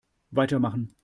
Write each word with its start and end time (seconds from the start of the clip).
Weitermachen! 0.31 0.95